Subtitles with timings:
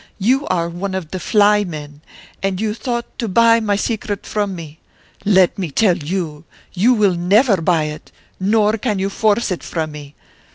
[0.17, 2.01] "You are one of the 'fly' men,
[2.41, 4.79] and you thought to buy my secret from me.
[5.25, 6.43] Let me tell you,
[6.73, 10.15] you will never buy it, nor can you force it from me!